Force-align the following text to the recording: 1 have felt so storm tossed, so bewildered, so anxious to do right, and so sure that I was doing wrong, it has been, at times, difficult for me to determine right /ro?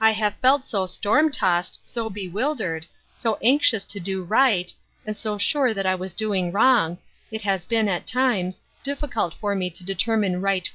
1 0.01 0.15
have 0.15 0.33
felt 0.41 0.65
so 0.65 0.87
storm 0.87 1.29
tossed, 1.31 1.79
so 1.85 2.09
bewildered, 2.09 2.87
so 3.13 3.37
anxious 3.43 3.85
to 3.85 3.99
do 3.99 4.23
right, 4.23 4.73
and 5.05 5.15
so 5.15 5.37
sure 5.37 5.75
that 5.75 5.85
I 5.85 5.93
was 5.93 6.15
doing 6.15 6.51
wrong, 6.51 6.97
it 7.29 7.41
has 7.43 7.65
been, 7.65 7.87
at 7.87 8.07
times, 8.07 8.59
difficult 8.83 9.35
for 9.35 9.53
me 9.53 9.69
to 9.69 9.83
determine 9.85 10.41
right 10.41 10.63
/ro? 10.63 10.69